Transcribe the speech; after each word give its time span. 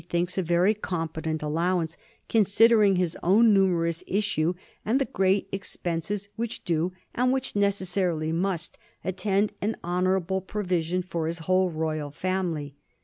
COHFABISONa 0.01 0.09
87 0.15 0.17
thinks 0.19 0.37
a 0.39 0.41
very 0.41 0.73
competent 0.73 1.43
allowance, 1.43 1.95
considering 2.27 2.95
bis 2.95 3.15
own 3.21 3.53
numerous 3.53 4.03
issue 4.07 4.55
and 4.83 4.99
the 4.99 5.05
great 5.05 5.47
expenses 5.51 6.27
which 6.35 6.63
do, 6.63 6.91
and 7.13 7.31
which 7.31 7.55
necessarily 7.55 8.31
must, 8.31 8.79
attend 9.05 9.51
an 9.61 9.77
honorable 9.83 10.41
provision 10.41 11.03
for 11.03 11.27
his 11.27 11.37
whole 11.45 11.69
royal 11.69 12.09
family. 12.09 12.73